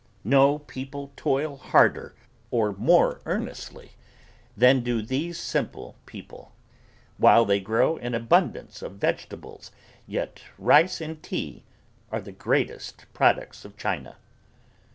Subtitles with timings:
[0.23, 2.15] No people toil harder
[2.49, 3.91] or more earnestly
[4.57, 6.53] than do these simple people.
[7.17, 9.71] While they grow an abundance of vegetables,
[10.07, 11.65] yet rice and tea
[12.11, 14.17] are the greatest products of China.